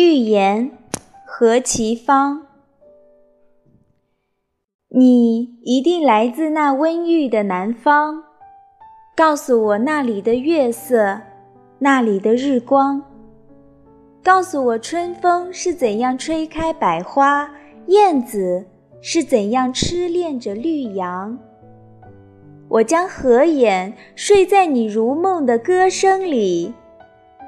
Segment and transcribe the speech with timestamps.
[0.00, 0.70] 寓言
[1.26, 2.46] 何其芳，
[4.90, 8.22] 你一定来自那温郁的南方。
[9.16, 11.20] 告诉我那里的月色，
[11.80, 13.02] 那里的日光。
[14.22, 17.50] 告诉我春风是怎样吹开百花，
[17.88, 18.64] 燕子
[19.00, 21.36] 是怎样痴恋着绿杨。
[22.68, 26.72] 我将合眼睡在你如梦的歌声里，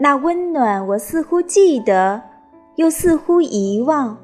[0.00, 2.31] 那温暖我似乎记得。
[2.76, 4.18] 又似乎遗忘。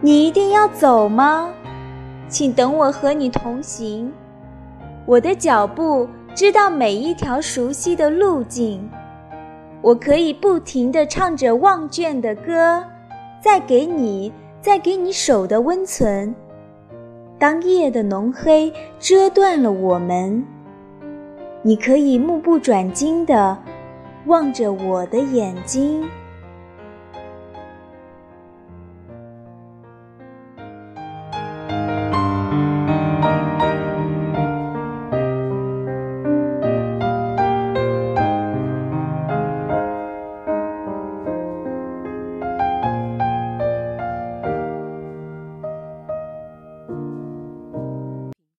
[0.00, 1.52] 你一定要走吗？
[2.28, 4.12] 请等我和你同行，
[5.06, 8.86] 我的脚步知道每一条熟悉的路径，
[9.80, 12.84] 我可以不停地唱着忘倦的歌，
[13.40, 16.34] 再给你，再给你手的温存。
[17.38, 20.44] 当夜的浓黑遮断了我们，
[21.62, 23.56] 你可以目不转睛地
[24.26, 26.04] 望着我的眼睛。